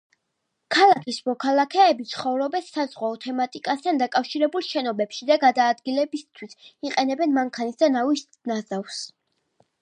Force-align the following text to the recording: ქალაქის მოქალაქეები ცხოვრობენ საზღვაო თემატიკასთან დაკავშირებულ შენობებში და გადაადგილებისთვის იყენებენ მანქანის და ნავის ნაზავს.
ქალაქის 0.75 1.17
მოქალაქეები 1.29 2.07
ცხოვრობენ 2.13 2.65
საზღვაო 2.69 3.19
თემატიკასთან 3.25 4.01
დაკავშირებულ 4.03 4.65
შენობებში 4.69 5.29
და 5.31 5.37
გადაადგილებისთვის 5.45 6.59
იყენებენ 6.91 7.37
მანქანის 7.37 7.79
და 7.85 7.93
ნავის 7.99 8.27
ნაზავს. 8.55 9.05